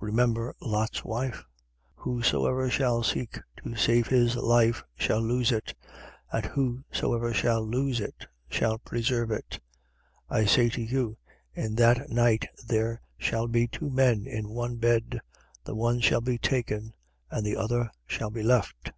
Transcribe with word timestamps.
17:32. 0.00 0.06
Remember 0.06 0.54
Lot's 0.60 1.04
wife. 1.04 1.38
17:33. 1.38 1.44
Whosoever 2.04 2.70
shall 2.70 3.02
seek 3.02 3.40
to 3.64 3.74
save 3.74 4.06
his 4.06 4.36
life 4.36 4.84
shall 4.96 5.20
lose 5.20 5.50
it: 5.50 5.74
and 6.30 6.46
whosoever 6.46 7.34
shall 7.34 7.64
lose 7.66 7.98
it 7.98 8.28
shall 8.48 8.78
preserve 8.78 9.32
it. 9.32 9.58
17:34. 10.30 10.36
I 10.40 10.44
say 10.44 10.68
to 10.68 10.80
you: 10.82 11.18
In 11.54 11.74
that 11.74 12.08
night 12.08 12.46
there 12.68 13.00
shall 13.16 13.48
be 13.48 13.66
two 13.66 13.90
men 13.90 14.28
in 14.28 14.48
one 14.48 14.76
bed. 14.76 15.18
The 15.64 15.74
one 15.74 15.98
shall 16.02 16.20
be 16.20 16.38
taken 16.38 16.94
and 17.28 17.44
the 17.44 17.56
other 17.56 17.90
shall 18.06 18.30
be 18.30 18.44
left. 18.44 18.92